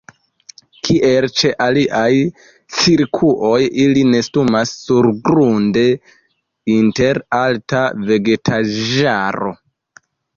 Kiel 0.87 1.25
ĉe 1.39 1.49
aliaj 1.65 2.13
cirkuoj 2.77 3.59
ili 3.83 4.05
nestumas 4.13 4.71
surgrunde 4.87 5.83
inter 6.77 7.21
alta 7.41 7.83
vegetaĵaro. 8.09 9.53